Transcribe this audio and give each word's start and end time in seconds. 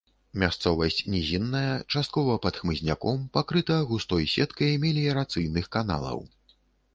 Мясцовасць 0.43 1.01
нізінная, 1.15 1.75
часткова 1.95 2.37
пад 2.45 2.57
хмызняком, 2.61 3.19
пакрыта 3.37 3.77
густой 3.93 4.25
сеткай 4.33 4.73
меліярацыйных 4.87 5.71
каналаў. 5.79 6.19